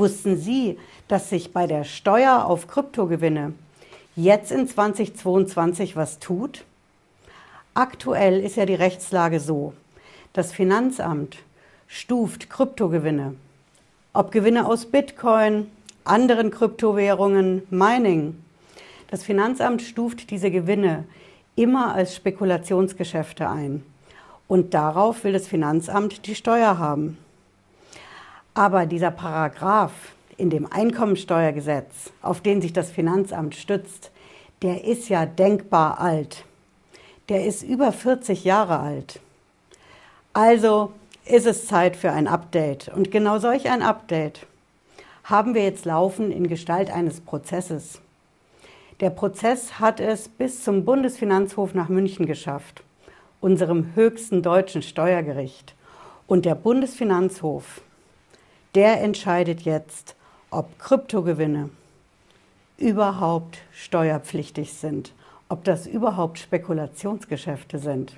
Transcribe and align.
Wussten 0.00 0.38
Sie, 0.38 0.78
dass 1.08 1.28
sich 1.28 1.52
bei 1.52 1.66
der 1.66 1.84
Steuer 1.84 2.46
auf 2.46 2.68
Kryptogewinne 2.68 3.52
jetzt 4.16 4.50
in 4.50 4.66
2022 4.66 5.94
was 5.94 6.18
tut? 6.18 6.64
Aktuell 7.74 8.40
ist 8.40 8.56
ja 8.56 8.64
die 8.64 8.74
Rechtslage 8.74 9.40
so. 9.40 9.74
Das 10.32 10.54
Finanzamt 10.54 11.36
stuft 11.86 12.48
Kryptogewinne, 12.48 13.34
ob 14.14 14.32
Gewinne 14.32 14.66
aus 14.66 14.86
Bitcoin, 14.86 15.70
anderen 16.04 16.50
Kryptowährungen, 16.50 17.64
Mining. 17.68 18.42
Das 19.10 19.22
Finanzamt 19.22 19.82
stuft 19.82 20.30
diese 20.30 20.50
Gewinne 20.50 21.04
immer 21.56 21.92
als 21.92 22.16
Spekulationsgeschäfte 22.16 23.50
ein. 23.50 23.84
Und 24.48 24.72
darauf 24.72 25.24
will 25.24 25.34
das 25.34 25.46
Finanzamt 25.46 26.26
die 26.26 26.34
Steuer 26.34 26.78
haben. 26.78 27.18
Aber 28.54 28.86
dieser 28.86 29.10
Paragraph 29.10 29.92
in 30.36 30.50
dem 30.50 30.70
Einkommensteuergesetz, 30.70 32.12
auf 32.22 32.40
den 32.40 32.60
sich 32.62 32.72
das 32.72 32.90
Finanzamt 32.90 33.54
stützt, 33.54 34.10
der 34.62 34.84
ist 34.84 35.08
ja 35.08 35.26
denkbar 35.26 36.00
alt. 36.00 36.44
Der 37.28 37.46
ist 37.46 37.62
über 37.62 37.92
40 37.92 38.44
Jahre 38.44 38.80
alt. 38.80 39.20
Also 40.32 40.92
ist 41.24 41.46
es 41.46 41.66
Zeit 41.66 41.96
für 41.96 42.12
ein 42.12 42.26
Update. 42.26 42.88
Und 42.88 43.10
genau 43.10 43.38
solch 43.38 43.70
ein 43.70 43.82
Update 43.82 44.46
haben 45.24 45.54
wir 45.54 45.62
jetzt 45.62 45.84
laufen 45.84 46.32
in 46.32 46.48
Gestalt 46.48 46.90
eines 46.90 47.20
Prozesses. 47.20 48.00
Der 49.00 49.10
Prozess 49.10 49.78
hat 49.78 50.00
es 50.00 50.28
bis 50.28 50.64
zum 50.64 50.84
Bundesfinanzhof 50.84 51.72
nach 51.72 51.88
München 51.88 52.26
geschafft, 52.26 52.82
unserem 53.40 53.94
höchsten 53.94 54.42
deutschen 54.42 54.82
Steuergericht. 54.82 55.74
Und 56.26 56.44
der 56.44 56.54
Bundesfinanzhof, 56.54 57.80
der 58.74 59.00
entscheidet 59.00 59.62
jetzt, 59.62 60.14
ob 60.50 60.78
Kryptogewinne 60.78 61.70
überhaupt 62.78 63.58
steuerpflichtig 63.72 64.72
sind, 64.72 65.12
ob 65.48 65.64
das 65.64 65.86
überhaupt 65.86 66.38
Spekulationsgeschäfte 66.38 67.78
sind. 67.78 68.16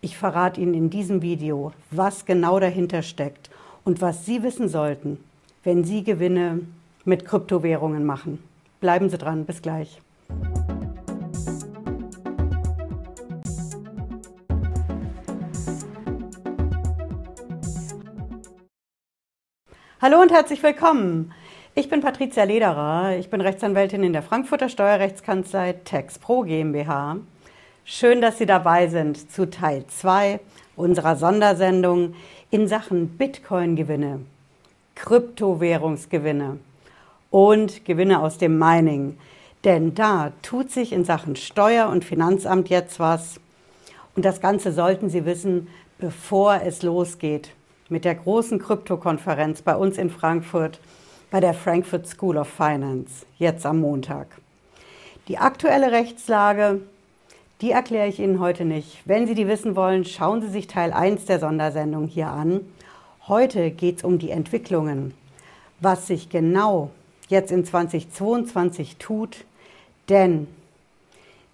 Ich 0.00 0.16
verrate 0.16 0.60
Ihnen 0.60 0.74
in 0.74 0.90
diesem 0.90 1.22
Video, 1.22 1.72
was 1.90 2.26
genau 2.26 2.60
dahinter 2.60 3.02
steckt 3.02 3.50
und 3.84 4.00
was 4.02 4.26
Sie 4.26 4.42
wissen 4.42 4.68
sollten, 4.68 5.18
wenn 5.62 5.84
Sie 5.84 6.04
Gewinne 6.04 6.60
mit 7.04 7.24
Kryptowährungen 7.24 8.04
machen. 8.04 8.42
Bleiben 8.80 9.08
Sie 9.08 9.18
dran, 9.18 9.46
bis 9.46 9.62
gleich. 9.62 10.00
Hallo 20.04 20.20
und 20.20 20.30
herzlich 20.30 20.62
willkommen. 20.62 21.32
Ich 21.74 21.88
bin 21.88 22.02
Patricia 22.02 22.44
Lederer. 22.44 23.16
Ich 23.16 23.30
bin 23.30 23.40
Rechtsanwältin 23.40 24.02
in 24.02 24.12
der 24.12 24.20
Frankfurter 24.22 24.68
Steuerrechtskanzlei 24.68 25.76
TaxPro 25.82 26.42
GmbH. 26.42 27.16
Schön, 27.86 28.20
dass 28.20 28.36
Sie 28.36 28.44
dabei 28.44 28.88
sind 28.88 29.32
zu 29.32 29.48
Teil 29.48 29.86
2 29.86 30.40
unserer 30.76 31.16
Sondersendung 31.16 32.16
in 32.50 32.68
Sachen 32.68 33.16
Bitcoin-Gewinne, 33.16 34.20
Kryptowährungsgewinne 34.94 36.58
und 37.30 37.86
Gewinne 37.86 38.20
aus 38.20 38.36
dem 38.36 38.58
Mining. 38.58 39.16
Denn 39.64 39.94
da 39.94 40.32
tut 40.42 40.70
sich 40.70 40.92
in 40.92 41.06
Sachen 41.06 41.34
Steuer- 41.34 41.88
und 41.88 42.04
Finanzamt 42.04 42.68
jetzt 42.68 43.00
was. 43.00 43.40
Und 44.14 44.26
das 44.26 44.42
Ganze 44.42 44.70
sollten 44.70 45.08
Sie 45.08 45.24
wissen, 45.24 45.68
bevor 45.96 46.60
es 46.62 46.82
losgeht 46.82 47.52
mit 47.88 48.04
der 48.04 48.14
großen 48.14 48.58
Kryptokonferenz 48.58 49.62
bei 49.62 49.76
uns 49.76 49.98
in 49.98 50.10
Frankfurt, 50.10 50.80
bei 51.30 51.40
der 51.40 51.54
Frankfurt 51.54 52.06
School 52.06 52.36
of 52.36 52.48
Finance, 52.48 53.26
jetzt 53.38 53.66
am 53.66 53.80
Montag. 53.80 54.26
Die 55.28 55.38
aktuelle 55.38 55.92
Rechtslage, 55.92 56.80
die 57.60 57.70
erkläre 57.70 58.08
ich 58.08 58.20
Ihnen 58.20 58.40
heute 58.40 58.64
nicht. 58.64 58.98
Wenn 59.04 59.26
Sie 59.26 59.34
die 59.34 59.48
wissen 59.48 59.76
wollen, 59.76 60.04
schauen 60.04 60.42
Sie 60.42 60.48
sich 60.48 60.66
Teil 60.66 60.92
1 60.92 61.26
der 61.26 61.40
Sondersendung 61.40 62.06
hier 62.06 62.28
an. 62.28 62.60
Heute 63.26 63.70
geht 63.70 63.98
es 63.98 64.04
um 64.04 64.18
die 64.18 64.30
Entwicklungen, 64.30 65.14
was 65.80 66.06
sich 66.06 66.28
genau 66.28 66.90
jetzt 67.28 67.50
in 67.50 67.64
2022 67.64 68.96
tut, 68.96 69.44
denn 70.08 70.46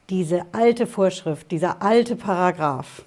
diese 0.08 0.46
alte 0.52 0.86
Vorschrift, 0.88 1.50
dieser 1.52 1.80
alte 1.82 2.16
Paragraph, 2.16 3.02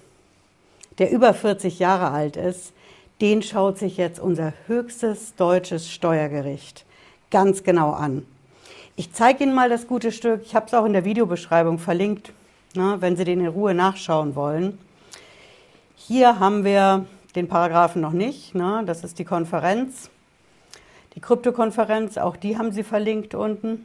der 0.98 1.10
über 1.10 1.34
40 1.34 1.78
Jahre 1.78 2.10
alt 2.10 2.36
ist, 2.36 2.72
den 3.20 3.42
schaut 3.42 3.78
sich 3.78 3.96
jetzt 3.96 4.18
unser 4.18 4.52
höchstes 4.66 5.34
deutsches 5.36 5.90
Steuergericht 5.90 6.84
ganz 7.30 7.62
genau 7.62 7.90
an. 7.92 8.24
Ich 8.96 9.12
zeige 9.12 9.42
Ihnen 9.42 9.54
mal 9.54 9.68
das 9.68 9.88
gute 9.88 10.12
Stück. 10.12 10.42
Ich 10.44 10.54
habe 10.54 10.66
es 10.66 10.74
auch 10.74 10.84
in 10.84 10.92
der 10.92 11.04
Videobeschreibung 11.04 11.78
verlinkt, 11.78 12.32
ne, 12.74 12.96
wenn 13.00 13.16
Sie 13.16 13.24
den 13.24 13.40
in 13.40 13.48
Ruhe 13.48 13.74
nachschauen 13.74 14.36
wollen. 14.36 14.78
Hier 15.96 16.38
haben 16.38 16.64
wir 16.64 17.06
den 17.34 17.48
Paragraphen 17.48 18.00
noch 18.02 18.12
nicht. 18.12 18.54
Ne, 18.54 18.84
das 18.86 19.02
ist 19.02 19.18
die 19.18 19.24
Konferenz, 19.24 20.10
die 21.16 21.20
Kryptokonferenz. 21.20 22.18
Auch 22.18 22.36
die 22.36 22.56
haben 22.56 22.70
Sie 22.70 22.84
verlinkt 22.84 23.34
unten. 23.34 23.84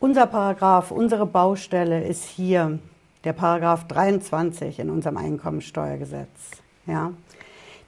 Unser 0.00 0.26
Paragraph, 0.26 0.90
unsere 0.90 1.26
Baustelle 1.26 2.04
ist 2.04 2.24
hier 2.24 2.80
der 3.22 3.32
Paragraph 3.32 3.86
23 3.86 4.80
in 4.80 4.90
unserem 4.90 5.16
Einkommensteuergesetz. 5.16 6.50
Ja. 6.86 7.12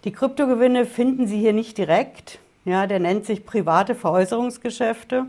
Die 0.04 0.12
Kryptogewinne 0.12 0.86
finden 0.86 1.26
Sie 1.26 1.38
hier 1.38 1.52
nicht 1.52 1.78
direkt. 1.78 2.38
Ja, 2.64 2.86
der 2.86 3.00
nennt 3.00 3.26
sich 3.26 3.44
private 3.44 3.94
Veräußerungsgeschäfte. 3.94 5.26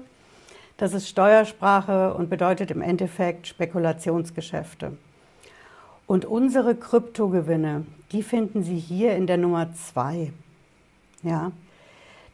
Das 0.77 0.93
ist 0.93 1.07
Steuersprache 1.07 2.13
und 2.13 2.29
bedeutet 2.29 2.71
im 2.71 2.81
Endeffekt 2.81 3.47
Spekulationsgeschäfte. 3.47 4.97
Und 6.07 6.25
unsere 6.25 6.75
Kryptogewinne, 6.75 7.85
die 8.11 8.23
finden 8.23 8.63
Sie 8.63 8.77
hier 8.77 9.15
in 9.15 9.27
der 9.27 9.37
Nummer 9.37 9.73
2. 9.73 10.31
Ja, 11.23 11.51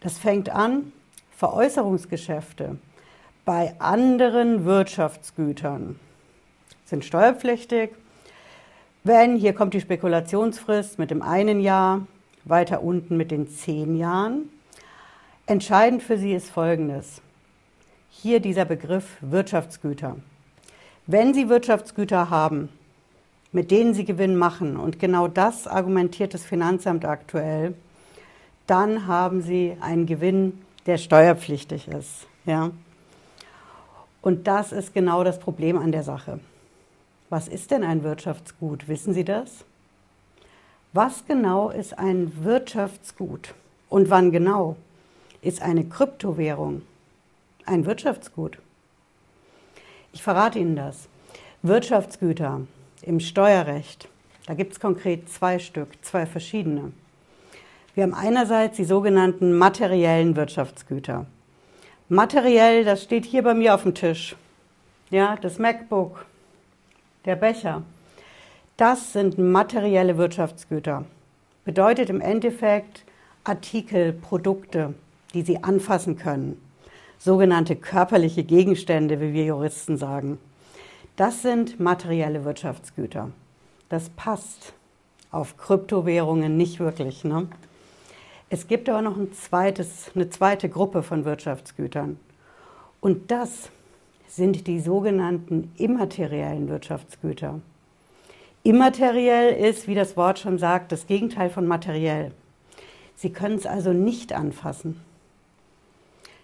das 0.02 0.18
fängt 0.18 0.50
an, 0.50 0.91
Veräußerungsgeschäfte 1.38 2.78
bei 3.46 3.73
anderen 3.79 4.66
Wirtschaftsgütern 4.66 6.00
sind 6.85 7.03
steuerpflichtig. 7.03 7.90
Wenn, 9.03 9.35
hier 9.35 9.53
kommt 9.53 9.73
die 9.73 9.81
Spekulationsfrist 9.81 11.00
mit 11.00 11.09
dem 11.09 11.22
einen 11.23 11.59
Jahr, 11.59 12.06
weiter 12.46 12.84
unten 12.84 13.18
mit 13.18 13.31
den 13.31 13.47
zehn 13.47 13.96
Jahren. 13.97 14.50
Entscheidend 15.46 16.03
für 16.03 16.18
Sie 16.18 16.34
ist 16.34 16.50
Folgendes. 16.50 17.22
Hier 18.09 18.40
dieser 18.40 18.66
Begriff 18.66 19.18
Wirtschaftsgüter. 19.22 20.18
Wenn 21.07 21.34
Sie 21.34 21.50
Wirtschaftsgüter 21.50 22.29
haben, 22.29 22.69
mit 23.52 23.72
denen 23.72 23.94
Sie 23.94 24.06
Gewinn 24.06 24.35
machen, 24.38 24.78
und 24.78 25.00
genau 25.00 25.28
das 25.28 25.68
argumentiert 25.68 26.34
das 26.34 26.44
Finanzamt 26.44 27.06
aktuell, 27.06 27.74
dann 28.68 29.08
haben 29.08 29.41
Sie 29.41 29.75
einen 29.81 30.06
Gewinn, 30.06 30.62
der 30.85 30.97
steuerpflichtig 30.97 31.88
ist. 31.88 32.28
Ja? 32.46 32.72
Und 34.22 34.47
das 34.47 34.72
ist 34.72 34.94
genau 34.94 35.23
das 35.23 35.40
Problem 35.40 35.78
an 35.78 35.91
der 35.91 36.03
Sache. 36.03 36.40
Was 37.29 37.47
ist 37.47 37.72
denn 37.72 37.84
ein 37.84 38.03
Wirtschaftsgut? 38.03 38.88
Wissen 38.88 39.13
Sie 39.13 39.23
das? 39.23 39.66
Was 40.94 41.25
genau 41.25 41.69
ist 41.69 41.97
ein 41.97 42.44
Wirtschaftsgut 42.44 43.53
und 43.88 44.09
wann 44.09 44.31
genau 44.31 44.75
ist 45.41 45.62
eine 45.62 45.85
Kryptowährung 45.85 46.81
ein 47.66 47.85
Wirtschaftsgut? 47.85 48.57
Ich 50.12 50.22
verrate 50.22 50.59
Ihnen 50.59 50.75
das. 50.75 51.07
Wirtschaftsgüter 51.62 52.62
im 53.03 53.22
Steuerrecht, 53.22 54.09
da 54.47 54.53
gibt 54.53 54.74
es 54.74 54.81
konkret 54.81 55.29
zwei 55.29 55.59
Stück, 55.59 55.90
zwei 56.02 56.25
verschiedene. 56.25 56.91
Wir 57.96 58.03
haben 58.03 58.13
einerseits 58.13 58.75
die 58.75 58.84
sogenannten 58.84 59.58
materiellen 59.58 60.35
Wirtschaftsgüter. 60.35 61.26
Materiell, 62.09 62.84
das 62.84 63.03
steht 63.03 63.23
hier 63.23 63.44
bei 63.44 63.53
mir 63.53 63.76
auf 63.76 63.84
dem 63.84 63.96
Tisch. 63.96 64.35
Ja, 65.09 65.37
das 65.37 65.58
MacBook, 65.58 66.26
der 67.23 67.37
Becher. 67.37 67.84
Das 68.82 69.14
sind 69.14 69.38
materielle 69.38 70.18
Wirtschaftsgüter. 70.18 71.06
Bedeutet 71.66 72.10
im 72.10 72.20
Endeffekt 72.20 73.06
Artikel, 73.44 74.12
Produkte, 74.12 74.96
die 75.36 75.44
Sie 75.44 75.64
anfassen 75.64 76.18
können. 76.18 76.60
Sogenannte 77.20 77.76
körperliche 77.76 78.44
Gegenstände, 78.44 79.22
wie 79.22 79.34
wir 79.34 79.46
Juristen 79.46 79.98
sagen. 79.98 80.40
Das 81.16 81.44
sind 81.44 81.80
materielle 81.80 82.44
Wirtschaftsgüter. 82.44 83.30
Das 83.90 84.10
passt 84.10 84.74
auf 85.30 85.58
Kryptowährungen 85.58 86.58
nicht 86.58 86.80
wirklich. 86.80 87.24
Ne? 87.24 87.50
Es 88.50 88.68
gibt 88.68 88.90
aber 88.90 89.04
noch 89.04 89.16
ein 89.16 89.32
zweites, 89.32 90.10
eine 90.16 90.32
zweite 90.32 90.70
Gruppe 90.70 91.04
von 91.04 91.24
Wirtschaftsgütern. 91.24 92.18
Und 93.00 93.30
das 93.30 93.70
sind 94.28 94.66
die 94.66 94.80
sogenannten 94.80 95.72
immateriellen 95.78 96.68
Wirtschaftsgüter. 96.68 97.60
Immateriell 98.63 99.53
ist, 99.53 99.87
wie 99.87 99.96
das 99.96 100.16
Wort 100.16 100.37
schon 100.37 100.59
sagt, 100.59 100.91
das 100.91 101.08
Gegenteil 101.08 101.49
von 101.49 101.66
materiell. 101.66 102.31
Sie 103.16 103.31
können 103.31 103.55
es 103.55 103.66
also 103.66 103.91
nicht 103.91 104.34
anfassen. 104.34 105.02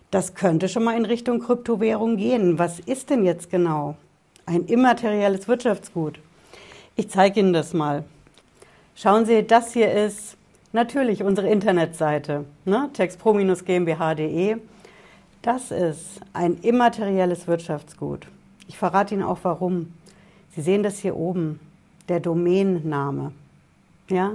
Das 0.09 0.33
könnte 0.33 0.67
schon 0.67 0.83
mal 0.83 0.97
in 0.97 1.05
Richtung 1.05 1.39
Kryptowährung 1.39 2.17
gehen. 2.17 2.57
Was 2.57 2.79
ist 2.79 3.09
denn 3.09 3.23
jetzt 3.23 3.51
genau? 3.51 3.97
Ein 4.45 4.65
immaterielles 4.65 5.47
Wirtschaftsgut. 5.47 6.19
Ich 6.95 7.09
zeige 7.09 7.41
Ihnen 7.41 7.53
das 7.53 7.73
mal. 7.73 8.03
Schauen 8.95 9.25
Sie, 9.25 9.43
das 9.43 9.73
hier 9.73 9.91
ist 9.91 10.37
natürlich 10.73 11.23
unsere 11.23 11.49
Internetseite, 11.49 12.45
ne? 12.65 12.89
textpro-gmbh.de. 12.93 14.57
Das 15.43 15.69
ist 15.71 16.21
ein 16.33 16.57
immaterielles 16.61 17.47
Wirtschaftsgut. 17.47 18.27
Ich 18.67 18.77
verrate 18.77 19.13
Ihnen 19.13 19.23
auch 19.23 19.39
warum. 19.43 19.93
Sie 20.55 20.61
sehen 20.61 20.81
das 20.81 20.97
hier 20.97 21.15
oben, 21.15 21.59
der 22.09 22.19
Domainname. 22.19 23.31
Ja? 24.09 24.33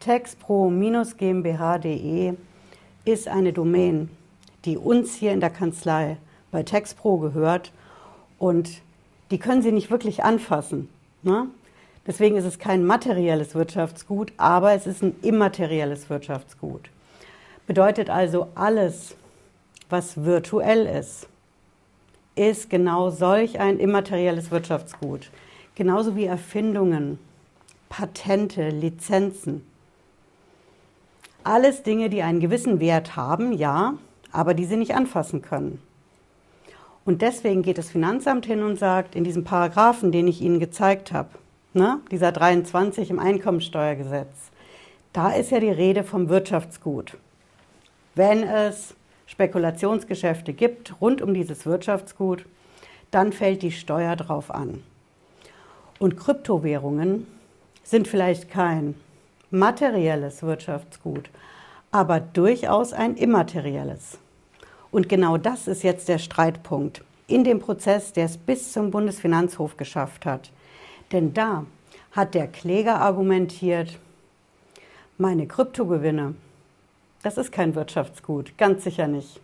textpro-gmbh.de 0.00 2.34
ist 3.04 3.28
eine 3.28 3.52
Domain, 3.52 4.10
die 4.64 4.76
uns 4.76 5.14
hier 5.14 5.32
in 5.32 5.40
der 5.40 5.50
Kanzlei 5.50 6.16
bei 6.50 6.62
Textpro 6.62 7.18
gehört 7.18 7.72
und 8.38 8.82
die 9.30 9.38
können 9.38 9.62
Sie 9.62 9.72
nicht 9.72 9.90
wirklich 9.90 10.22
anfassen. 10.22 10.88
Ne? 11.22 11.48
Deswegen 12.06 12.36
ist 12.36 12.44
es 12.44 12.58
kein 12.58 12.84
materielles 12.84 13.54
Wirtschaftsgut, 13.54 14.32
aber 14.36 14.72
es 14.72 14.86
ist 14.86 15.02
ein 15.02 15.16
immaterielles 15.22 16.10
Wirtschaftsgut. 16.10 16.90
Bedeutet 17.66 18.10
also, 18.10 18.48
alles, 18.54 19.16
was 19.88 20.22
virtuell 20.22 20.86
ist, 20.86 21.28
ist 22.34 22.68
genau 22.68 23.10
solch 23.10 23.58
ein 23.58 23.78
immaterielles 23.78 24.50
Wirtschaftsgut. 24.50 25.30
Genauso 25.76 26.14
wie 26.14 26.24
Erfindungen, 26.24 27.18
Patente, 27.88 28.68
Lizenzen. 28.68 29.66
Alles 31.42 31.82
Dinge, 31.82 32.10
die 32.10 32.22
einen 32.22 32.38
gewissen 32.38 32.78
Wert 32.78 33.16
haben, 33.16 33.52
ja, 33.52 33.94
aber 34.30 34.54
die 34.54 34.66
sie 34.66 34.76
nicht 34.76 34.94
anfassen 34.94 35.42
können. 35.42 35.82
Und 37.04 37.22
deswegen 37.22 37.62
geht 37.62 37.78
das 37.78 37.90
Finanzamt 37.90 38.46
hin 38.46 38.62
und 38.62 38.78
sagt, 38.78 39.16
in 39.16 39.24
diesem 39.24 39.44
Paragraphen, 39.44 40.12
den 40.12 40.28
ich 40.28 40.40
Ihnen 40.40 40.60
gezeigt 40.60 41.12
habe, 41.12 41.30
ne, 41.72 42.00
dieser 42.10 42.30
23 42.30 43.10
im 43.10 43.18
Einkommensteuergesetz, 43.18 44.50
da 45.12 45.30
ist 45.30 45.50
ja 45.50 45.60
die 45.60 45.70
Rede 45.70 46.04
vom 46.04 46.28
Wirtschaftsgut. 46.28 47.18
Wenn 48.14 48.44
es 48.44 48.94
Spekulationsgeschäfte 49.26 50.52
gibt 50.52 51.00
rund 51.00 51.20
um 51.20 51.34
dieses 51.34 51.66
Wirtschaftsgut, 51.66 52.46
dann 53.10 53.32
fällt 53.32 53.62
die 53.62 53.72
Steuer 53.72 54.14
drauf 54.16 54.52
an. 54.52 54.82
Und 55.98 56.16
Kryptowährungen 56.16 57.26
sind 57.82 58.08
vielleicht 58.08 58.50
kein 58.50 58.94
materielles 59.50 60.42
Wirtschaftsgut, 60.42 61.30
aber 61.90 62.20
durchaus 62.20 62.92
ein 62.92 63.16
immaterielles. 63.16 64.18
Und 64.90 65.08
genau 65.08 65.38
das 65.38 65.68
ist 65.68 65.82
jetzt 65.82 66.08
der 66.08 66.18
Streitpunkt 66.18 67.02
in 67.26 67.44
dem 67.44 67.60
Prozess, 67.60 68.12
der 68.12 68.26
es 68.26 68.36
bis 68.36 68.72
zum 68.72 68.90
Bundesfinanzhof 68.90 69.76
geschafft 69.76 70.26
hat. 70.26 70.50
Denn 71.12 71.32
da 71.34 71.64
hat 72.12 72.34
der 72.34 72.48
Kläger 72.48 73.00
argumentiert, 73.00 73.98
meine 75.18 75.46
Kryptogewinne, 75.46 76.34
das 77.22 77.38
ist 77.38 77.52
kein 77.52 77.74
Wirtschaftsgut, 77.74 78.58
ganz 78.58 78.84
sicher 78.84 79.06
nicht. 79.06 79.40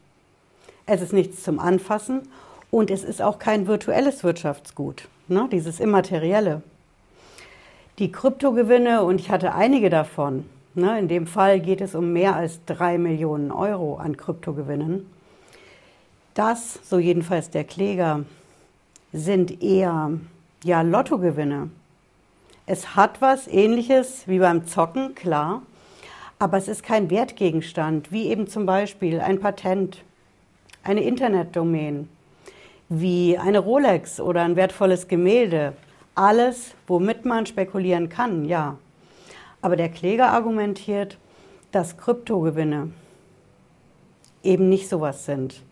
Es 0.87 1.01
ist 1.01 1.13
nichts 1.13 1.43
zum 1.43 1.59
Anfassen 1.59 2.29
und 2.71 2.91
es 2.91 3.05
ist 3.05 3.23
auch 3.23 3.39
kein 3.39 3.67
virtuelles 3.67 4.25
Wirtschaftsgut, 4.25 5.09
ne, 5.31 5.49
dieses 5.51 5.81
Immaterielle. 5.81 6.63
Die 7.99 8.13
Kryptogewinne, 8.13 9.03
und 9.03 9.21
ich 9.21 9.31
hatte 9.31 9.55
einige 9.55 9.91
davon, 9.91 10.45
ne, 10.75 10.99
in 10.99 11.09
dem 11.09 11.27
Fall 11.27 11.61
geht 11.61 11.81
es 11.81 11.95
um 11.95 12.13
mehr 12.13 12.37
als 12.37 12.65
drei 12.67 12.99
Millionen 12.99 13.51
Euro 13.53 13.97
an 13.97 14.17
Kryptogewinnen. 14.17 15.07
Das, 16.35 16.81
so 16.85 16.99
jedenfalls 16.99 17.51
der 17.51 17.65
Kläger, 17.65 18.25
sind 19.13 19.63
eher 19.63 20.13
ja, 20.65 20.83
Lottogewinne. 20.83 21.71
Es 22.67 22.95
hat 22.95 23.21
was 23.21 23.49
ähnliches 23.49 24.29
wie 24.29 24.39
beim 24.39 24.67
Zocken, 24.67 25.15
klar, 25.15 25.63
aber 26.39 26.57
es 26.57 26.69
ist 26.69 26.83
kein 26.83 27.11
Wertgegenstand, 27.11 28.13
wie 28.13 28.29
eben 28.29 28.47
zum 28.47 28.65
Beispiel 28.65 29.21
ein 29.21 29.41
Patent, 29.41 30.03
eine 30.83 31.03
Internetdomain, 31.03 32.09
wie 32.91 33.39
eine 33.39 33.61
Rolex 33.61 34.21
oder 34.21 34.43
ein 34.43 34.57
wertvolles 34.57 35.07
Gemälde. 35.07 35.75
Alles, 36.17 36.75
womit 36.89 37.25
man 37.25 37.47
spekulieren 37.47 38.09
kann, 38.09 38.45
ja. 38.45 38.77
Aber 39.63 39.77
der 39.77 39.89
Kläger 39.89 40.33
argumentiert, 40.33 41.17
dass 41.71 41.97
Kryptogewinne 41.97 42.91
eben 44.43 44.69
nicht 44.69 44.89
sowas 44.89 45.25
sind. 45.25 45.63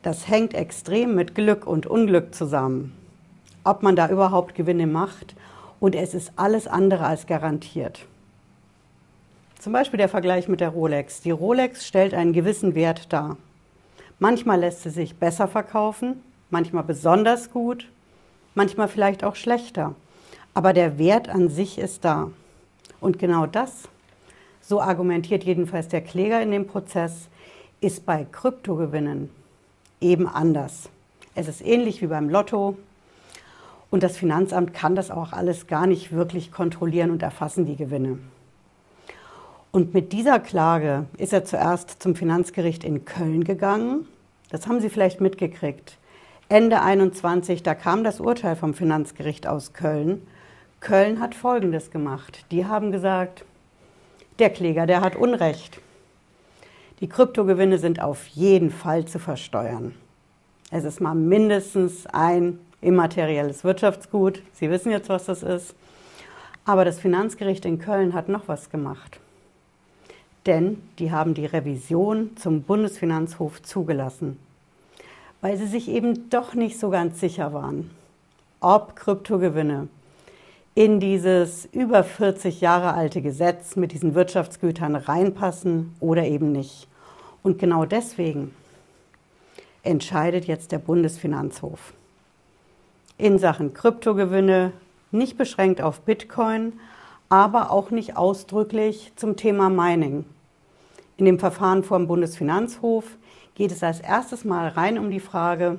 Das 0.00 0.28
hängt 0.28 0.54
extrem 0.54 1.14
mit 1.14 1.34
Glück 1.34 1.66
und 1.66 1.86
Unglück 1.86 2.34
zusammen, 2.34 2.96
ob 3.62 3.82
man 3.82 3.94
da 3.94 4.08
überhaupt 4.08 4.54
Gewinne 4.54 4.86
macht. 4.86 5.36
Und 5.78 5.94
es 5.94 6.14
ist 6.14 6.32
alles 6.36 6.66
andere 6.66 7.04
als 7.04 7.26
garantiert. 7.26 8.06
Zum 9.58 9.74
Beispiel 9.74 9.98
der 9.98 10.08
Vergleich 10.08 10.48
mit 10.48 10.60
der 10.60 10.70
Rolex. 10.70 11.20
Die 11.20 11.32
Rolex 11.32 11.86
stellt 11.86 12.14
einen 12.14 12.32
gewissen 12.32 12.74
Wert 12.74 13.12
dar. 13.12 13.36
Manchmal 14.18 14.60
lässt 14.60 14.84
sie 14.84 14.90
sich 14.90 15.16
besser 15.16 15.48
verkaufen, 15.48 16.22
manchmal 16.50 16.84
besonders 16.84 17.50
gut, 17.50 17.88
manchmal 18.54 18.88
vielleicht 18.88 19.24
auch 19.24 19.36
schlechter. 19.36 19.94
Aber 20.54 20.72
der 20.72 20.98
Wert 20.98 21.28
an 21.28 21.48
sich 21.48 21.78
ist 21.78 22.04
da. 22.04 22.30
Und 23.00 23.18
genau 23.18 23.46
das, 23.46 23.88
so 24.60 24.80
argumentiert 24.80 25.44
jedenfalls 25.44 25.88
der 25.88 26.00
Kläger 26.00 26.40
in 26.40 26.50
dem 26.50 26.66
Prozess, 26.66 27.28
ist 27.80 28.06
bei 28.06 28.24
Kryptogewinnen 28.24 29.30
eben 30.00 30.26
anders. 30.26 30.88
Es 31.34 31.48
ist 31.48 31.64
ähnlich 31.64 32.00
wie 32.00 32.06
beim 32.06 32.30
Lotto. 32.30 32.76
Und 33.90 34.02
das 34.02 34.16
Finanzamt 34.16 34.74
kann 34.74 34.96
das 34.96 35.10
auch 35.10 35.32
alles 35.32 35.66
gar 35.66 35.86
nicht 35.86 36.10
wirklich 36.10 36.50
kontrollieren 36.50 37.10
und 37.10 37.22
erfassen 37.22 37.66
die 37.66 37.76
Gewinne. 37.76 38.18
Und 39.70 39.94
mit 39.94 40.12
dieser 40.12 40.40
Klage 40.40 41.04
ist 41.18 41.34
er 41.34 41.44
zuerst 41.44 42.02
zum 42.02 42.16
Finanzgericht 42.16 42.82
in 42.82 43.04
Köln 43.04 43.44
gegangen. 43.44 44.08
Das 44.48 44.66
haben 44.66 44.80
Sie 44.80 44.88
vielleicht 44.88 45.20
mitgekriegt. 45.20 45.98
Ende 46.48 46.80
21, 46.80 47.62
da 47.62 47.74
kam 47.74 48.04
das 48.04 48.20
Urteil 48.20 48.54
vom 48.54 48.72
Finanzgericht 48.72 49.46
aus 49.46 49.72
Köln. 49.72 50.22
Köln 50.80 51.20
hat 51.20 51.34
Folgendes 51.34 51.90
gemacht. 51.90 52.44
Die 52.50 52.66
haben 52.66 52.92
gesagt, 52.92 53.44
der 54.38 54.50
Kläger, 54.50 54.86
der 54.86 55.00
hat 55.00 55.16
Unrecht. 55.16 55.80
Die 57.00 57.08
Kryptogewinne 57.08 57.78
sind 57.78 58.00
auf 58.00 58.26
jeden 58.28 58.70
Fall 58.70 59.06
zu 59.06 59.18
versteuern. 59.18 59.94
Es 60.70 60.84
ist 60.84 61.00
mal 61.00 61.14
mindestens 61.14 62.06
ein 62.06 62.60
immaterielles 62.80 63.64
Wirtschaftsgut. 63.64 64.42
Sie 64.52 64.70
wissen 64.70 64.92
jetzt, 64.92 65.08
was 65.08 65.24
das 65.24 65.42
ist. 65.42 65.74
Aber 66.64 66.84
das 66.84 67.00
Finanzgericht 67.00 67.64
in 67.64 67.78
Köln 67.78 68.14
hat 68.14 68.28
noch 68.28 68.46
was 68.46 68.70
gemacht 68.70 69.20
denn 70.46 70.82
die 70.98 71.10
haben 71.10 71.34
die 71.34 71.46
Revision 71.46 72.36
zum 72.36 72.62
Bundesfinanzhof 72.62 73.62
zugelassen, 73.62 74.38
weil 75.46 75.58
sie 75.58 75.68
sich 75.68 75.88
eben 75.88 76.28
doch 76.28 76.54
nicht 76.54 76.76
so 76.76 76.90
ganz 76.90 77.20
sicher 77.20 77.52
waren, 77.52 77.88
ob 78.58 78.96
Kryptogewinne 78.96 79.86
in 80.74 80.98
dieses 80.98 81.66
über 81.66 82.02
40 82.02 82.60
Jahre 82.60 82.94
alte 82.94 83.22
Gesetz 83.22 83.76
mit 83.76 83.92
diesen 83.92 84.16
Wirtschaftsgütern 84.16 84.96
reinpassen 84.96 85.94
oder 86.00 86.24
eben 86.24 86.50
nicht. 86.50 86.88
Und 87.44 87.60
genau 87.60 87.84
deswegen 87.84 88.56
entscheidet 89.84 90.46
jetzt 90.46 90.72
der 90.72 90.80
Bundesfinanzhof 90.80 91.92
in 93.16 93.38
Sachen 93.38 93.72
Kryptogewinne, 93.72 94.72
nicht 95.12 95.38
beschränkt 95.38 95.80
auf 95.80 96.00
Bitcoin, 96.00 96.72
aber 97.28 97.70
auch 97.70 97.92
nicht 97.92 98.16
ausdrücklich 98.16 99.12
zum 99.14 99.36
Thema 99.36 99.70
Mining. 99.70 100.24
In 101.18 101.24
dem 101.24 101.38
Verfahren 101.38 101.84
vor 101.84 101.98
dem 101.98 102.08
Bundesfinanzhof 102.08 103.04
geht 103.56 103.72
es 103.72 103.82
als 103.82 104.00
erstes 104.00 104.44
Mal 104.44 104.68
rein 104.68 104.98
um 104.98 105.10
die 105.10 105.18
Frage, 105.18 105.78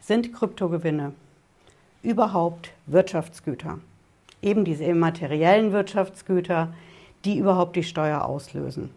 sind 0.00 0.34
Kryptogewinne 0.34 1.12
überhaupt 2.02 2.72
Wirtschaftsgüter? 2.86 3.78
Eben 4.42 4.64
diese 4.64 4.84
immateriellen 4.84 5.72
Wirtschaftsgüter, 5.72 6.74
die 7.24 7.38
überhaupt 7.38 7.76
die 7.76 7.84
Steuer 7.84 8.24
auslösen. 8.24 8.90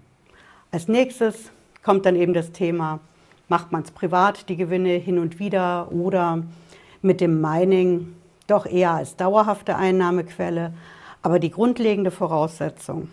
Als 0.71 0.87
nächstes 0.87 1.51
kommt 1.83 2.07
dann 2.07 2.15
eben 2.15 2.33
das 2.33 2.51
Thema, 2.51 2.99
macht 3.47 3.71
man 3.71 3.83
es 3.83 3.91
privat, 3.91 4.49
die 4.49 4.57
Gewinne 4.57 4.95
hin 4.95 5.19
und 5.19 5.37
wieder 5.37 5.91
oder 5.91 6.43
mit 7.03 7.21
dem 7.21 7.39
Mining 7.39 8.15
doch 8.47 8.65
eher 8.65 8.91
als 8.91 9.15
dauerhafte 9.15 9.75
Einnahmequelle. 9.75 10.73
Aber 11.21 11.37
die 11.37 11.51
grundlegende 11.51 12.09
Voraussetzung, 12.09 13.09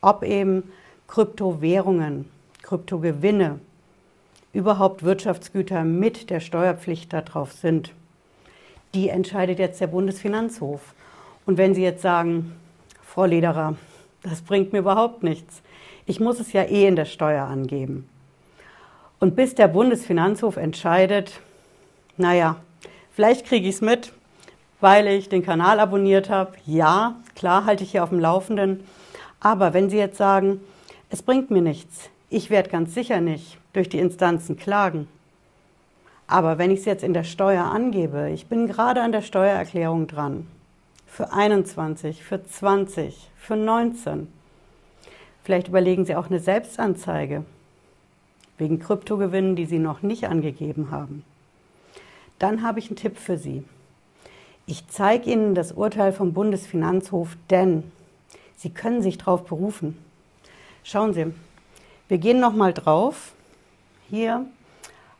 ob 0.00 0.24
eben 0.24 0.64
Kryptowährungen, 1.06 2.28
Kryptogewinne, 2.62 3.60
überhaupt 4.56 5.02
Wirtschaftsgüter 5.02 5.84
mit 5.84 6.30
der 6.30 6.40
Steuerpflicht 6.40 7.12
darauf 7.12 7.52
sind, 7.52 7.92
die 8.94 9.10
entscheidet 9.10 9.58
jetzt 9.58 9.82
der 9.82 9.86
Bundesfinanzhof. 9.88 10.80
Und 11.44 11.58
wenn 11.58 11.74
Sie 11.74 11.82
jetzt 11.82 12.00
sagen, 12.00 12.56
Frau 13.02 13.26
Lederer, 13.26 13.76
das 14.22 14.40
bringt 14.40 14.72
mir 14.72 14.78
überhaupt 14.78 15.22
nichts, 15.22 15.60
ich 16.06 16.20
muss 16.20 16.40
es 16.40 16.54
ja 16.54 16.62
eh 16.62 16.86
in 16.86 16.96
der 16.96 17.04
Steuer 17.04 17.44
angeben. 17.44 18.08
Und 19.20 19.36
bis 19.36 19.54
der 19.54 19.68
Bundesfinanzhof 19.68 20.56
entscheidet, 20.56 21.40
naja, 22.16 22.56
vielleicht 23.12 23.44
kriege 23.44 23.68
ich 23.68 23.74
es 23.74 23.80
mit, 23.82 24.12
weil 24.80 25.06
ich 25.06 25.28
den 25.28 25.44
Kanal 25.44 25.80
abonniert 25.80 26.30
habe. 26.30 26.52
Ja, 26.64 27.16
klar 27.34 27.66
halte 27.66 27.84
ich 27.84 27.90
hier 27.90 28.02
auf 28.02 28.08
dem 28.08 28.20
Laufenden. 28.20 28.84
Aber 29.38 29.74
wenn 29.74 29.90
Sie 29.90 29.98
jetzt 29.98 30.16
sagen, 30.16 30.60
es 31.10 31.22
bringt 31.22 31.50
mir 31.50 31.62
nichts, 31.62 32.08
ich 32.30 32.48
werde 32.48 32.70
ganz 32.70 32.94
sicher 32.94 33.20
nicht 33.20 33.58
durch 33.76 33.88
die 33.88 33.98
Instanzen 33.98 34.56
klagen. 34.56 35.08
Aber 36.26 36.58
wenn 36.58 36.70
ich 36.70 36.80
es 36.80 36.84
jetzt 36.86 37.04
in 37.04 37.14
der 37.14 37.24
Steuer 37.24 37.64
angebe, 37.64 38.30
ich 38.30 38.46
bin 38.46 38.66
gerade 38.66 39.02
an 39.02 39.12
der 39.12 39.22
Steuererklärung 39.22 40.06
dran, 40.06 40.46
für 41.06 41.32
21, 41.32 42.22
für 42.22 42.44
20, 42.44 43.30
für 43.38 43.56
19, 43.56 44.28
vielleicht 45.44 45.68
überlegen 45.68 46.04
Sie 46.04 46.16
auch 46.16 46.28
eine 46.28 46.40
Selbstanzeige 46.40 47.44
wegen 48.58 48.80
Kryptogewinnen, 48.80 49.54
die 49.54 49.66
Sie 49.66 49.78
noch 49.78 50.02
nicht 50.02 50.26
angegeben 50.26 50.90
haben. 50.90 51.24
Dann 52.38 52.62
habe 52.62 52.80
ich 52.80 52.88
einen 52.88 52.96
Tipp 52.96 53.18
für 53.18 53.38
Sie. 53.38 53.62
Ich 54.66 54.88
zeige 54.88 55.30
Ihnen 55.30 55.54
das 55.54 55.72
Urteil 55.72 56.12
vom 56.12 56.32
Bundesfinanzhof, 56.32 57.36
denn 57.50 57.84
Sie 58.56 58.70
können 58.70 59.00
sich 59.00 59.18
darauf 59.18 59.44
berufen. 59.44 59.96
Schauen 60.82 61.14
Sie, 61.14 61.32
wir 62.08 62.18
gehen 62.18 62.40
nochmal 62.40 62.72
drauf. 62.72 63.32
Hier 64.08 64.46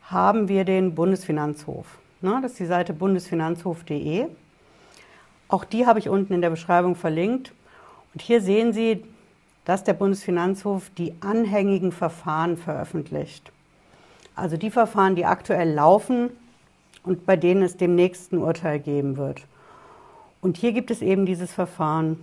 haben 0.05 0.49
wir 0.49 0.65
den 0.65 0.95
Bundesfinanzhof. 0.95 1.87
Das 2.21 2.53
ist 2.53 2.61
die 2.61 2.67
Seite 2.67 2.93
bundesfinanzhof.de. 2.93 4.27
Auch 5.49 5.65
die 5.65 5.87
habe 5.87 5.99
ich 5.99 6.09
unten 6.09 6.33
in 6.33 6.41
der 6.41 6.51
Beschreibung 6.51 6.95
verlinkt. 6.95 7.53
Und 8.15 8.23
hier 8.23 8.41
sehen 8.41 8.73
Sie, 8.73 9.05
dass 9.65 9.83
der 9.83 9.95
Bundesfinanzhof 9.95 10.91
die 10.97 11.15
anhängigen 11.21 11.91
Verfahren 11.91 12.57
veröffentlicht. 12.57 13.51
Also 14.37 14.57
die 14.57 14.71
Verfahren, 14.71 15.17
die 15.17 15.25
aktuell 15.25 15.73
laufen 15.73 16.31
und 17.03 17.27
bei 17.27 17.37
denen 17.37 17.63
es 17.63 17.77
demnächst 17.77 18.33
ein 18.33 18.39
Urteil 18.39 18.79
geben 18.79 19.17
wird. 19.17 19.43
Und 20.41 20.57
hier 20.57 20.73
gibt 20.73 20.91
es 20.91 21.03
eben 21.03 21.27
dieses 21.27 21.53
Verfahren 21.53 22.21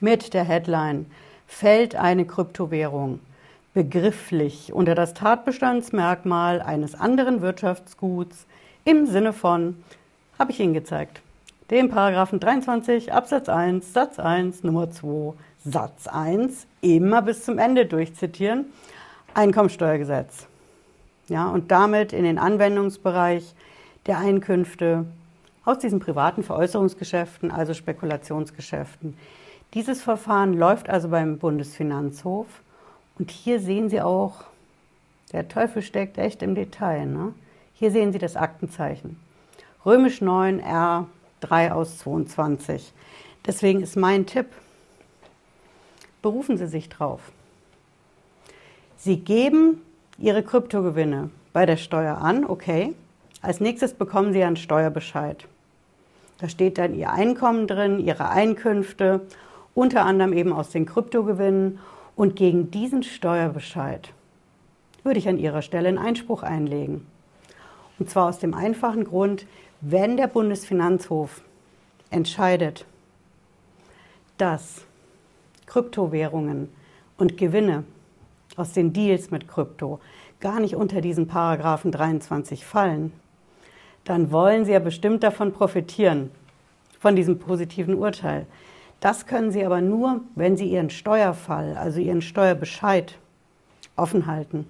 mit 0.00 0.34
der 0.34 0.44
Headline 0.44 1.06
Fällt 1.46 1.94
eine 1.94 2.24
Kryptowährung 2.24 3.20
begrifflich 3.74 4.72
unter 4.72 4.94
das 4.94 5.14
Tatbestandsmerkmal 5.14 6.62
eines 6.62 6.94
anderen 6.94 7.42
Wirtschaftsguts 7.42 8.46
im 8.84 9.06
Sinne 9.06 9.32
von, 9.32 9.76
habe 10.38 10.52
ich 10.52 10.60
Ihnen 10.60 10.74
gezeigt, 10.74 11.20
dem 11.70 11.88
Paragraphen 11.88 12.38
23 12.38 13.12
Absatz 13.12 13.48
1 13.48 13.92
Satz 13.92 14.18
1 14.18 14.62
Nummer 14.62 14.90
2 14.90 15.34
Satz 15.64 16.06
1 16.06 16.66
immer 16.82 17.22
bis 17.22 17.44
zum 17.44 17.58
Ende 17.58 17.86
durchzitieren, 17.86 18.66
Einkommensteuergesetz. 19.34 20.46
Ja, 21.28 21.48
und 21.48 21.70
damit 21.70 22.12
in 22.12 22.24
den 22.24 22.38
Anwendungsbereich 22.38 23.54
der 24.06 24.18
Einkünfte 24.18 25.06
aus 25.64 25.78
diesen 25.78 25.98
privaten 25.98 26.44
Veräußerungsgeschäften, 26.44 27.50
also 27.50 27.74
Spekulationsgeschäften. 27.74 29.16
Dieses 29.72 30.02
Verfahren 30.02 30.52
läuft 30.52 30.88
also 30.90 31.08
beim 31.08 31.38
Bundesfinanzhof 31.38 32.46
und 33.18 33.30
hier 33.30 33.60
sehen 33.60 33.88
Sie 33.88 34.00
auch, 34.00 34.44
der 35.32 35.48
Teufel 35.48 35.82
steckt 35.82 36.18
echt 36.18 36.42
im 36.42 36.54
Detail. 36.54 37.06
Ne? 37.06 37.34
Hier 37.74 37.90
sehen 37.90 38.12
Sie 38.12 38.18
das 38.18 38.36
Aktenzeichen. 38.36 39.18
Römisch 39.84 40.20
9 40.20 40.60
R 40.60 41.08
3 41.40 41.72
aus 41.72 41.98
22. 41.98 42.92
Deswegen 43.46 43.82
ist 43.82 43.96
mein 43.96 44.26
Tipp, 44.26 44.46
berufen 46.22 46.56
Sie 46.56 46.66
sich 46.66 46.88
drauf. 46.88 47.20
Sie 48.96 49.18
geben 49.18 49.82
Ihre 50.18 50.42
Kryptogewinne 50.42 51.30
bei 51.52 51.66
der 51.66 51.76
Steuer 51.76 52.18
an, 52.18 52.44
okay. 52.46 52.94
Als 53.42 53.60
nächstes 53.60 53.92
bekommen 53.92 54.32
Sie 54.32 54.42
einen 54.42 54.56
Steuerbescheid. 54.56 55.46
Da 56.38 56.48
steht 56.48 56.78
dann 56.78 56.94
Ihr 56.94 57.10
Einkommen 57.10 57.66
drin, 57.66 57.98
Ihre 57.98 58.30
Einkünfte, 58.30 59.20
unter 59.74 60.06
anderem 60.06 60.32
eben 60.32 60.52
aus 60.52 60.70
den 60.70 60.86
Kryptogewinnen 60.86 61.78
und 62.16 62.36
gegen 62.36 62.70
diesen 62.70 63.02
Steuerbescheid 63.02 64.12
würde 65.02 65.18
ich 65.18 65.28
an 65.28 65.38
Ihrer 65.38 65.62
Stelle 65.62 65.88
einen 65.88 65.98
Einspruch 65.98 66.42
einlegen. 66.42 67.06
Und 67.98 68.10
zwar 68.10 68.28
aus 68.28 68.38
dem 68.38 68.54
einfachen 68.54 69.04
Grund, 69.04 69.46
wenn 69.80 70.16
der 70.16 70.26
Bundesfinanzhof 70.26 71.42
entscheidet, 72.10 72.86
dass 74.38 74.84
Kryptowährungen 75.66 76.68
und 77.18 77.36
Gewinne 77.36 77.84
aus 78.56 78.72
den 78.72 78.92
Deals 78.92 79.30
mit 79.30 79.48
Krypto 79.48 80.00
gar 80.40 80.60
nicht 80.60 80.76
unter 80.76 81.00
diesen 81.00 81.26
Paragraphen 81.26 81.92
23 81.92 82.64
fallen, 82.64 83.12
dann 84.04 84.30
wollen 84.30 84.64
Sie 84.64 84.72
ja 84.72 84.78
bestimmt 84.78 85.22
davon 85.22 85.52
profitieren, 85.52 86.30
von 86.98 87.16
diesem 87.16 87.38
positiven 87.38 87.94
Urteil. 87.94 88.46
Das 89.00 89.26
können 89.26 89.52
Sie 89.52 89.64
aber 89.64 89.80
nur, 89.80 90.20
wenn 90.34 90.56
Sie 90.56 90.66
Ihren 90.66 90.90
Steuerfall, 90.90 91.76
also 91.76 92.00
Ihren 92.00 92.22
Steuerbescheid, 92.22 93.18
offen 93.96 94.26
halten. 94.26 94.68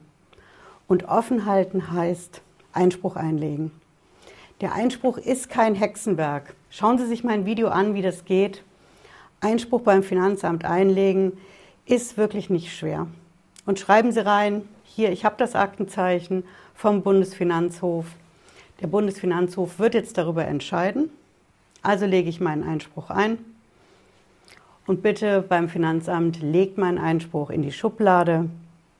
Und 0.88 1.08
offen 1.08 1.46
halten 1.46 1.92
heißt 1.92 2.42
Einspruch 2.72 3.16
einlegen. 3.16 3.70
Der 4.60 4.72
Einspruch 4.72 5.18
ist 5.18 5.48
kein 5.48 5.74
Hexenwerk. 5.74 6.54
Schauen 6.70 6.98
Sie 6.98 7.06
sich 7.06 7.24
mein 7.24 7.46
Video 7.46 7.68
an, 7.68 7.94
wie 7.94 8.02
das 8.02 8.24
geht. 8.24 8.62
Einspruch 9.40 9.82
beim 9.82 10.02
Finanzamt 10.02 10.64
einlegen 10.64 11.32
ist 11.86 12.16
wirklich 12.16 12.50
nicht 12.50 12.76
schwer. 12.76 13.06
Und 13.66 13.78
schreiben 13.78 14.12
Sie 14.12 14.24
rein, 14.24 14.68
hier, 14.84 15.10
ich 15.10 15.24
habe 15.24 15.36
das 15.38 15.54
Aktenzeichen 15.54 16.44
vom 16.74 17.02
Bundesfinanzhof. 17.02 18.06
Der 18.80 18.86
Bundesfinanzhof 18.86 19.78
wird 19.78 19.94
jetzt 19.94 20.18
darüber 20.18 20.44
entscheiden. 20.44 21.10
Also 21.82 22.06
lege 22.06 22.28
ich 22.28 22.40
meinen 22.40 22.62
Einspruch 22.62 23.10
ein 23.10 23.38
und 24.86 25.02
bitte 25.02 25.42
beim 25.42 25.68
Finanzamt 25.68 26.40
legt 26.42 26.78
meinen 26.78 26.98
Einspruch 26.98 27.50
in 27.50 27.62
die 27.62 27.72
Schublade, 27.72 28.48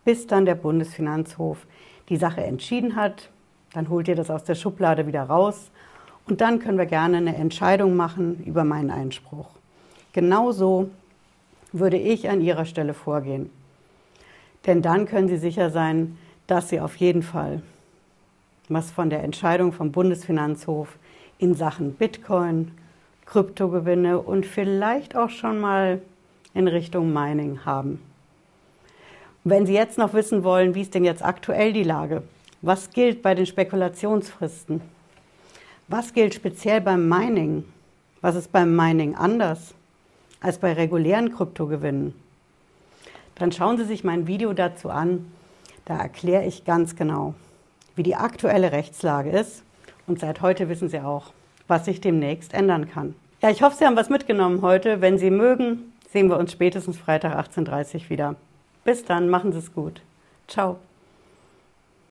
bis 0.05 0.27
dann 0.27 0.45
der 0.45 0.55
Bundesfinanzhof 0.55 1.67
die 2.09 2.17
Sache 2.17 2.43
entschieden 2.43 2.97
hat. 2.97 3.31
Dann 3.73 3.89
holt 3.89 4.09
ihr 4.09 4.15
das 4.15 4.31
aus 4.31 4.45
der 4.45 4.55
Schublade 4.55 5.07
wieder 5.07 5.25
raus 5.25 5.71
und 6.27 6.41
dann 6.41 6.59
können 6.59 6.79
wir 6.79 6.87
gerne 6.87 7.19
eine 7.19 7.37
Entscheidung 7.37 7.97
machen 7.97 8.43
über 8.45 8.65
meinen 8.65 8.91
Einspruch. 8.91 9.49
Genauso 10.13 10.91
würde 11.73 11.99
ich 11.99 12.29
an 12.29 12.41
Ihrer 12.41 12.65
Stelle 12.65 12.95
vorgehen. 12.95 13.51
Denn 14.67 14.81
dann 14.81 15.07
können 15.07 15.29
Sie 15.29 15.37
sicher 15.37 15.71
sein, 15.71 16.17
dass 16.47 16.69
Sie 16.69 16.81
auf 16.81 16.97
jeden 16.97 17.23
Fall 17.23 17.63
was 18.69 18.91
von 18.91 19.11
der 19.11 19.23
Entscheidung 19.23 19.73
vom 19.73 19.93
Bundesfinanzhof 19.93 20.97
in 21.39 21.55
Sachen 21.55 21.95
Bitcoin, 21.95 22.71
Kryptogewinne 23.27 24.19
und 24.21 24.47
vielleicht 24.47 25.17
auch 25.17 25.31
schon 25.31 25.61
mal 25.61 26.01
in 26.55 26.69
Richtung 26.69 27.13
Mining 27.13 27.65
haben. 27.65 28.01
Wenn 29.43 29.67
Sie 29.67 29.75
jetzt 29.75 29.99
noch 29.99 30.15
wissen 30.15 30.45
wollen, 30.45 30.75
wie 30.75 30.83
ist 30.83 30.95
denn 30.95 31.05
jetzt 31.05 31.25
aktuell 31.25 31.73
die 31.73 31.83
Lage? 31.83 32.23
Was 32.63 32.91
gilt 32.91 33.21
bei 33.23 33.35
den 33.35 33.45
Spekulationsfristen? 33.45 34.81
Was 35.89 36.15
gilt 36.15 36.33
speziell 36.33 36.81
beim 36.81 37.09
Mining? 37.09 37.65
Was 38.23 38.37
ist 38.37 38.53
beim 38.53 38.75
Mining 38.75 39.15
anders 39.15 39.75
als 40.41 40.57
bei 40.57 40.73
regulären 40.73 41.35
Kryptogewinnen? 41.35 42.15
Dann 43.35 43.53
schauen 43.53 43.77
Sie 43.77 43.85
sich 43.85 44.03
mein 44.03 44.27
Video 44.27 44.55
dazu 44.55 44.89
an. 44.89 45.31
Da 45.85 45.99
erkläre 45.99 46.47
ich 46.47 46.65
ganz 46.65 46.97
genau, 46.97 47.35
wie 47.97 48.03
die 48.03 48.17
aktuelle 48.17 48.73
Rechtslage 48.73 49.31
ist. 49.31 49.63
Und 50.07 50.21
seit 50.21 50.41
heute 50.41 50.71
wissen 50.71 50.89
Sie 50.89 51.01
auch, 51.01 51.33
was 51.69 51.85
sich 51.85 52.01
demnächst 52.01 52.55
ändern 52.55 52.91
kann. 52.91 53.15
Ja, 53.43 53.51
ich 53.51 53.63
hoffe, 53.63 53.77
Sie 53.77 53.85
haben 53.85 53.97
was 53.97 54.11
mitgenommen 54.11 54.63
heute. 54.63 55.01
Wenn 55.01 55.19
Sie 55.19 55.31
mögen, 55.31 55.93
sehen 56.11 56.29
wir 56.29 56.39
uns 56.39 56.53
spätestens 56.53 56.97
Freitag 56.97 57.37
18.30 57.37 57.95
Uhr 58.05 58.11
wieder. 58.11 58.37
Bis 58.85 59.05
dann, 59.05 59.29
machen 59.29 59.53
Sie 59.53 59.59
es 59.59 59.75
gut. 59.75 60.01
Ciao. 60.49 60.79